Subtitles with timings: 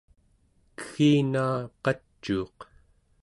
[0.77, 2.57] kegginaa qacuuq